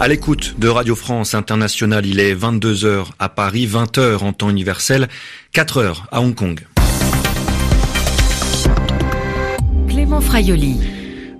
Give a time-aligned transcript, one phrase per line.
[0.00, 5.08] À l'écoute de Radio France Internationale, il est 22h à Paris, 20h en temps universel,
[5.52, 6.60] 4h à Hong Kong.
[9.88, 10.76] Clément Fraioli.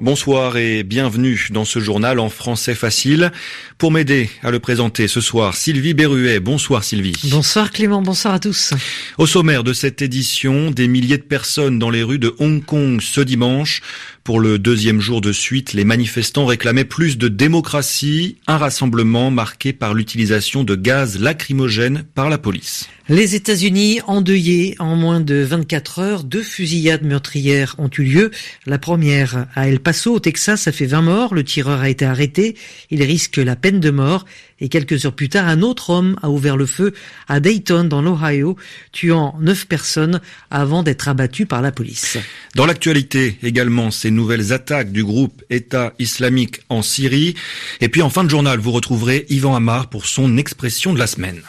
[0.00, 3.32] Bonsoir et bienvenue dans ce journal en français facile.
[3.78, 6.38] Pour m'aider à le présenter ce soir, Sylvie Berruet.
[6.38, 7.14] Bonsoir Sylvie.
[7.30, 8.74] Bonsoir Clément, bonsoir à tous.
[9.18, 13.00] Au sommaire de cette édition, des milliers de personnes dans les rues de Hong Kong
[13.00, 13.82] ce dimanche.
[14.28, 19.72] Pour le deuxième jour de suite, les manifestants réclamaient plus de démocratie, un rassemblement marqué
[19.72, 22.90] par l'utilisation de gaz lacrymogène par la police.
[23.08, 28.30] Les États-Unis endeuillés en moins de 24 heures, deux fusillades meurtrières ont eu lieu.
[28.66, 31.34] La première à El Paso, au Texas, a fait 20 morts.
[31.34, 32.54] Le tireur a été arrêté.
[32.90, 34.26] Il risque la peine de mort.
[34.60, 36.92] Et quelques heures plus tard, un autre homme a ouvert le feu
[37.28, 38.56] à Dayton, dans l'Ohio,
[38.92, 42.18] tuant neuf personnes avant d'être abattu par la police.
[42.54, 47.34] Dans l'actualité également, ces nouvelles attaques du groupe État islamique en Syrie.
[47.80, 51.06] Et puis en fin de journal, vous retrouverez Yvan Amar pour son expression de la
[51.06, 51.42] semaine.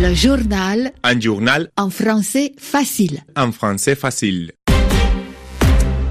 [0.00, 0.92] Le journal.
[1.02, 1.70] Un journal.
[1.76, 3.24] En français facile.
[3.34, 4.52] En français facile.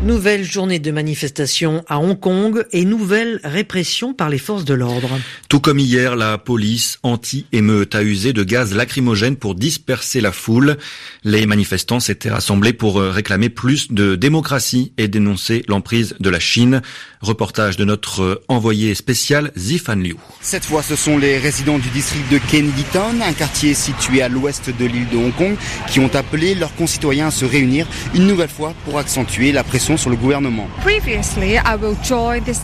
[0.03, 5.09] Nouvelle journée de manifestation à Hong Kong et nouvelle répression par les forces de l'ordre.
[5.49, 10.77] Tout comme hier, la police anti-émeute a usé de gaz lacrymogène pour disperser la foule.
[11.23, 16.39] Les manifestants s'étaient rassemblés pour euh, réclamer plus de démocratie et dénoncer l'emprise de la
[16.39, 16.83] Chine.
[17.21, 20.17] Reportage de notre euh, envoyé spécial Zifan Liu.
[20.41, 24.69] Cette fois, ce sont les résidents du district de Kennedy-Town, un quartier situé à l'ouest
[24.69, 25.55] de l'île de Hong Kong,
[25.89, 29.86] qui ont appelé leurs concitoyens à se réunir une nouvelle fois pour accentuer la pression
[29.95, 30.67] sur le gouvernement.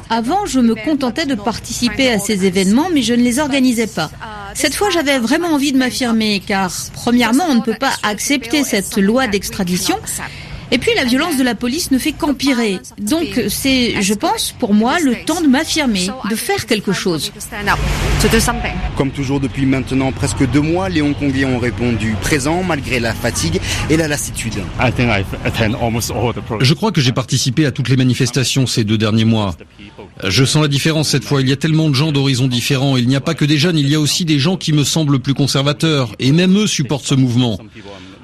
[0.10, 4.12] Avant, je me contentais de participer à ces événements, mais je ne les organisais pas.
[4.56, 8.98] Cette fois, j'avais vraiment envie de m'affirmer, car premièrement, on ne peut pas accepter cette
[8.98, 9.96] loi d'extradition.
[10.74, 12.80] Et puis la violence de la police ne fait qu'empirer.
[13.00, 17.32] Donc c'est, je pense, pour moi, le temps de m'affirmer, de faire quelque chose.
[18.98, 23.62] Comme toujours depuis maintenant presque deux mois, les Hongkongais ont répondu présent malgré la fatigue
[23.92, 24.56] et la lassitude.
[26.60, 29.56] Je crois que j'ai participé à toutes les manifestations ces deux derniers mois.
[30.24, 31.42] Je sens la différence cette fois.
[31.42, 32.98] Il y a tellement de gens d'horizons différents.
[32.98, 34.84] Il n'y a pas que des jeunes, il y a aussi des gens qui me
[34.84, 36.16] semblent plus conservateurs.
[36.18, 37.60] Et même eux supportent ce mouvement.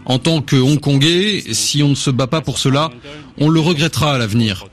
[0.10, 2.90] En tant que Hongkongais, si on ne se bat pas pour cela,
[3.38, 4.66] on le regrettera à l'avenir.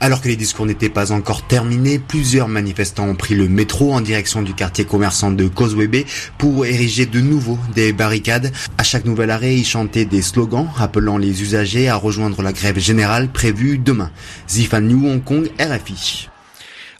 [0.00, 4.00] Alors que les discours n'étaient pas encore terminés, plusieurs manifestants ont pris le métro en
[4.00, 6.06] direction du quartier commerçant de Causeway Bay
[6.38, 8.50] pour ériger de nouveau des barricades.
[8.78, 12.78] À chaque nouvel arrêt, ils chantaient des slogans appelant les usagers à rejoindre la grève
[12.78, 14.10] générale prévue demain.
[14.48, 16.29] Zifan New Hong Kong, RFI.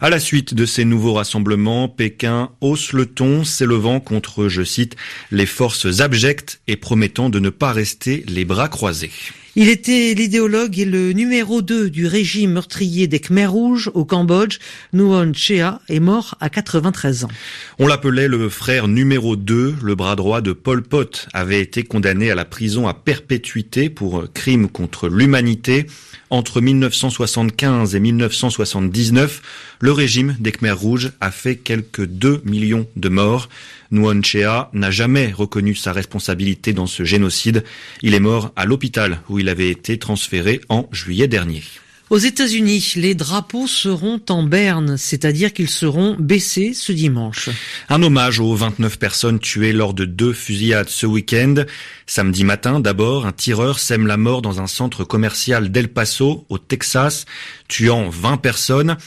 [0.03, 4.95] À la suite de ces nouveaux rassemblements, Pékin hausse le ton, s'élevant contre, je cite,
[5.29, 9.11] les forces abjectes et promettant de ne pas rester les bras croisés.
[9.57, 14.59] Il était l'idéologue et le numéro 2 du régime meurtrier des Khmers rouges au Cambodge.
[14.93, 17.31] Nuon Chea est mort à 93 ans.
[17.77, 19.75] On l'appelait le frère numéro 2.
[19.83, 24.23] Le bras droit de Pol Pot avait été condamné à la prison à perpétuité pour
[24.33, 25.85] crime contre l'humanité.
[26.29, 29.41] Entre 1975 et 1979,
[29.81, 33.49] le régime des Khmers rouges a fait quelques 2 millions de morts.
[33.91, 37.65] Nuon Chea n'a jamais reconnu sa responsabilité dans ce génocide.
[38.01, 41.63] Il est mort à l'hôpital il avait été transféré en juillet dernier.
[42.11, 47.47] Aux États-Unis, les drapeaux seront en berne, c'est-à-dire qu'ils seront baissés ce dimanche.
[47.87, 51.63] Un hommage aux 29 personnes tuées lors de deux fusillades ce week-end.
[52.07, 56.57] Samedi matin, d'abord, un tireur sème la mort dans un centre commercial d'El Paso, au
[56.57, 57.23] Texas,
[57.69, 58.97] tuant 20 personnes.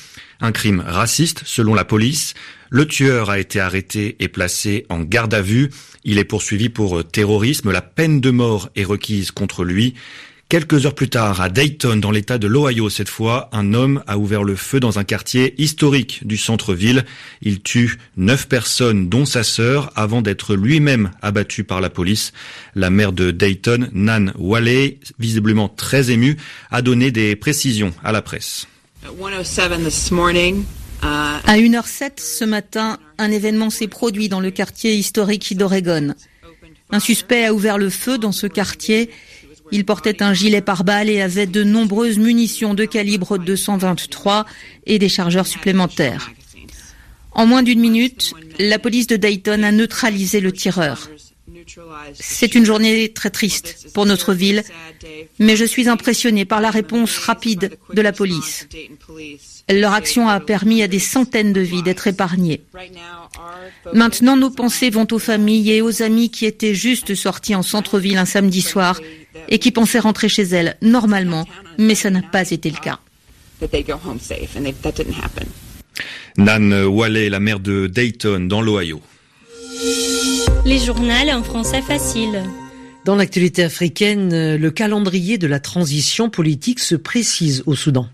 [0.41, 2.33] Un crime raciste, selon la police.
[2.71, 5.69] Le tueur a été arrêté et placé en garde à vue.
[6.05, 7.71] Il est poursuivi pour terrorisme.
[7.71, 9.93] La peine de mort est requise contre lui.
[10.49, 14.19] Quelques heures plus tard, à Dayton, dans l'état de l'Ohio cette fois, un homme a
[14.19, 17.05] ouvert le feu dans un quartier historique du centre-ville.
[17.41, 22.33] Il tue neuf personnes, dont sa sœur, avant d'être lui-même abattu par la police.
[22.75, 26.37] La maire de Dayton, Nan Whaley, visiblement très émue,
[26.71, 28.69] a donné des précisions à la presse.
[31.03, 36.15] À 1h07 ce matin, un événement s'est produit dans le quartier historique d'Oregon.
[36.91, 39.11] Un suspect a ouvert le feu dans ce quartier
[39.75, 44.47] il portait un gilet pare-balles et avait de nombreuses munitions de calibre 223
[44.87, 46.31] et des chargeurs supplémentaires.
[47.33, 51.11] En moins d'une minute, la police de Dayton a neutralisé le tireur.
[52.15, 54.63] C'est une journée très triste pour notre ville,
[55.39, 58.69] mais je suis impressionné par la réponse rapide de la police.
[59.71, 62.61] Leur action a permis à des centaines de vies d'être épargnées.
[63.93, 68.19] Maintenant, nos pensées vont aux familles et aux amis qui étaient juste sortis en centre-ville
[68.19, 69.01] un samedi soir
[69.49, 71.47] et qui pensaient rentrer chez elles normalement,
[71.79, 73.01] mais ça n'a pas été le cas.
[76.37, 79.01] Nan Wallet, la mère de Dayton, dans l'Ohio.
[80.65, 82.43] Les journaux en français facile.
[83.05, 88.09] Dans l'actualité africaine, le calendrier de la transition politique se précise au Soudan.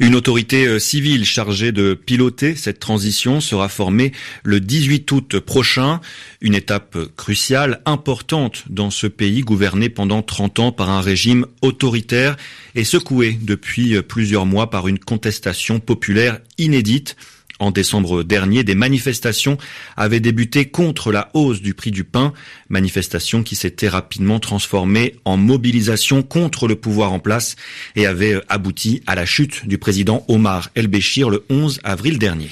[0.00, 6.00] Une autorité euh, civile chargée de piloter cette transition sera formée le 18 août prochain,
[6.40, 12.36] une étape cruciale, importante dans ce pays gouverné pendant 30 ans par un régime autoritaire
[12.74, 17.16] et secoué depuis euh, plusieurs mois par une contestation populaire inédite
[17.58, 19.58] en décembre dernier, des manifestations
[19.96, 22.32] avaient débuté contre la hausse du prix du pain,
[22.68, 27.56] manifestation qui s'était rapidement transformée en mobilisation contre le pouvoir en place
[27.96, 32.48] et avait abouti à la chute du président Omar El-Béchir le 11 avril dernier.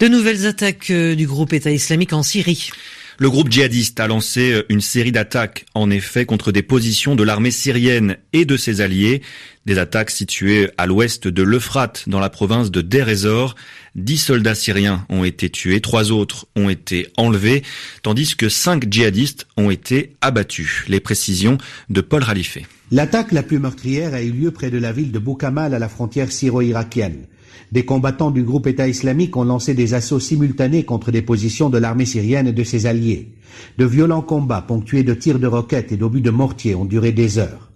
[0.00, 2.70] De nouvelles attaques euh, du groupe État islamique en Syrie.
[3.22, 7.22] Le groupe djihadiste a lancé euh, une série d'attaques, en effet, contre des positions de
[7.22, 9.20] l'armée syrienne et de ses alliés.
[9.66, 13.56] Des attaques situées à l'ouest de l'Euphrate, dans la province de Deir.
[13.94, 17.62] Dix soldats syriens ont été tués, trois autres ont été enlevés,
[18.02, 20.84] tandis que cinq djihadistes ont été abattus.
[20.88, 21.58] Les précisions
[21.90, 22.64] de Paul Ralifé.
[22.90, 25.90] L'attaque la plus meurtrière a eu lieu près de la ville de Boukamal à la
[25.90, 27.26] frontière syro-irakienne.
[27.72, 31.78] Des combattants du groupe État islamique ont lancé des assauts simultanés contre des positions de
[31.78, 33.32] l'armée syrienne et de ses alliés.
[33.78, 37.38] De violents combats ponctués de tirs de roquettes et d'obus de mortier ont duré des
[37.38, 37.70] heures.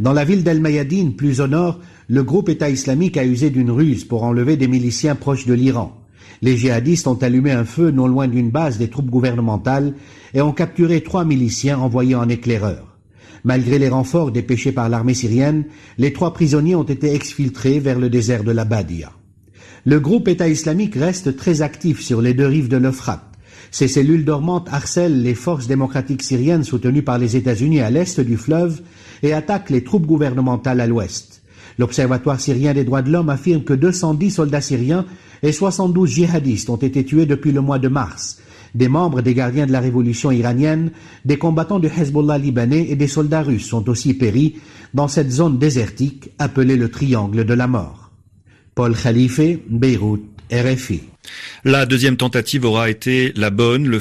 [0.00, 3.70] Dans la ville d'El Mayadine, plus au nord, le groupe État islamique a usé d'une
[3.70, 5.92] ruse pour enlever des miliciens proches de l'Iran.
[6.40, 9.94] Les djihadistes ont allumé un feu non loin d'une base des troupes gouvernementales
[10.34, 12.87] et ont capturé trois miliciens envoyés en éclaireur.
[13.44, 15.64] Malgré les renforts dépêchés par l'armée syrienne,
[15.96, 19.12] les trois prisonniers ont été exfiltrés vers le désert de la Badia.
[19.84, 23.24] Le groupe État islamique reste très actif sur les deux rives de l'Euphrate.
[23.70, 28.36] Ses cellules dormantes harcèlent les forces démocratiques syriennes soutenues par les États-Unis à l'est du
[28.36, 28.80] fleuve
[29.22, 31.42] et attaquent les troupes gouvernementales à l'ouest.
[31.78, 35.06] L'Observatoire syrien des droits de l'homme affirme que 210 soldats syriens
[35.42, 38.40] et 72 djihadistes ont été tués depuis le mois de mars.
[38.78, 40.92] Des membres des gardiens de la révolution iranienne,
[41.24, 44.54] des combattants du Hezbollah libanais et des soldats russes sont aussi péris
[44.94, 48.12] dans cette zone désertique appelée le triangle de la mort.
[48.76, 50.22] Paul Khalife, Beyrouth,
[51.64, 53.86] La deuxième tentative aura été la bonne.
[53.86, 54.00] Le,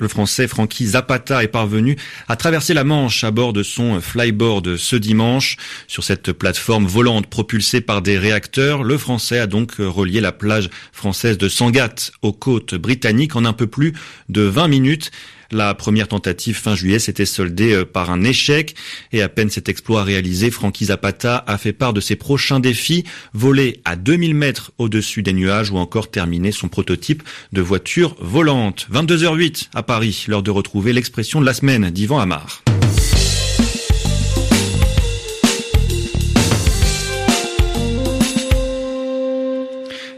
[0.00, 1.96] le français Francky Zapata est parvenu
[2.26, 5.56] à traverser la Manche à bord de son flyboard ce dimanche.
[5.86, 10.68] Sur cette plateforme volante propulsée par des réacteurs, le français a donc relié la plage
[10.92, 13.92] française de Sangatte aux côtes britanniques en un peu plus
[14.28, 15.10] de 20 minutes.
[15.54, 18.74] La première tentative fin juillet s'était soldée euh, par un échec
[19.12, 23.04] et à peine cet exploit réalisé, Frankie Zapata a fait part de ses prochains défis,
[23.34, 27.22] voler à 2000 mètres au-dessus des nuages ou encore terminer son prototype
[27.52, 28.88] de voiture volante.
[28.92, 32.63] 22h08 à Paris, l'heure de retrouver l'expression de la semaine d'Ivan Amar.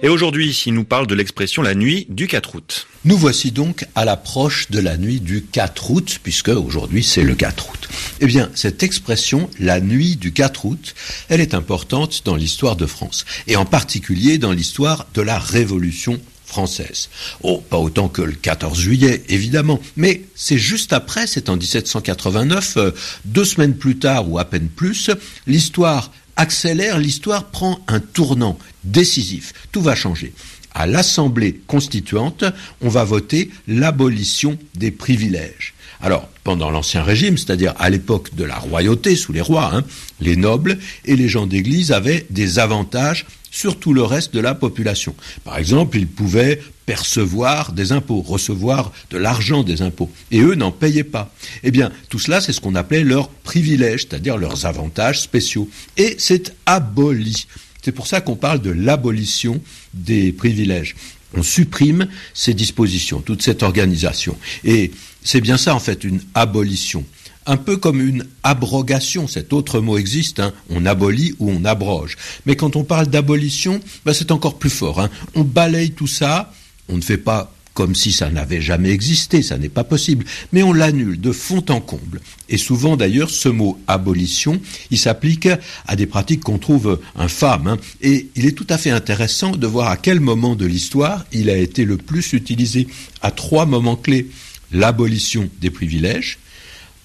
[0.06, 2.87] Et aujourd'hui, il nous parle de l'expression la nuit du 4 août.
[3.05, 7.35] Nous voici donc à l'approche de la nuit du 4 août, puisque aujourd'hui c'est le
[7.35, 7.88] 4 août.
[8.20, 10.94] Eh bien, cette expression, la nuit du 4 août,
[11.29, 16.20] elle est importante dans l'histoire de France, et en particulier dans l'histoire de la Révolution
[16.44, 17.08] française.
[17.43, 22.76] Oh, pas autant que le 14 juillet, évidemment, mais c'est juste après, c'est en 1789,
[22.76, 22.91] euh,
[23.25, 25.10] deux semaines plus tard ou à peine plus,
[25.48, 29.52] l'histoire accélère, l'histoire prend un tournant décisif.
[29.72, 30.32] Tout va changer.
[30.74, 32.44] À l'Assemblée constituante,
[32.82, 35.74] on va voter l'abolition des privilèges.
[36.02, 39.82] Alors, pendant l'Ancien Régime, c'est-à-dire à, l'époque de la royauté sous les rois, hein,
[40.20, 44.55] les nobles et les gens d'Église avaient des avantages sur tout le reste de la
[44.55, 45.14] population.
[45.44, 50.70] Par exemple, ils pouvaient percevoir des impôts, recevoir de l'argent des impôts, et eux n'en
[50.70, 51.34] payaient pas.
[51.64, 55.69] Eh bien, tout cela, c'est ce qu'on appelait leurs privilèges, c'est-à-dire leurs avantages spéciaux.
[55.96, 57.46] Et c'est aboli.
[57.82, 59.60] C'est pour ça qu'on parle de l'abolition
[59.94, 60.94] des privilèges.
[61.34, 64.36] On supprime ces dispositions, toute cette organisation.
[64.64, 67.05] Et c'est bien ça, en fait, une abolition
[67.46, 69.28] un peu comme une abrogation.
[69.28, 70.52] Cet autre mot existe, hein.
[70.69, 72.16] on abolit ou on abroge.
[72.44, 75.00] Mais quand on parle d'abolition, ben, c'est encore plus fort.
[75.00, 75.10] Hein.
[75.34, 76.52] On balaye tout ça,
[76.88, 80.62] on ne fait pas comme si ça n'avait jamais existé, ça n'est pas possible, mais
[80.62, 82.22] on l'annule de fond en comble.
[82.48, 85.48] Et souvent d'ailleurs, ce mot abolition, il s'applique
[85.86, 87.78] à des pratiques qu'on trouve infâmes, hein.
[88.00, 91.50] et il est tout à fait intéressant de voir à quel moment de l'histoire il
[91.50, 92.88] a été le plus utilisé,
[93.20, 94.28] à trois moments clés.
[94.72, 96.38] L'abolition des privilèges,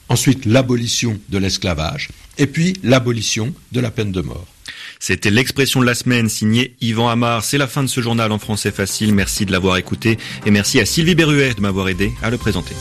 [0.07, 4.47] ensuite l'abolition de l'esclavage, et puis l'abolition de la peine de mort.
[5.01, 7.43] C'était l'expression de la semaine signée Yvan Amar.
[7.43, 9.15] C'est la fin de ce journal en français facile.
[9.15, 12.75] Merci de l'avoir écouté et merci à Sylvie Berruet de m'avoir aidé à le présenter.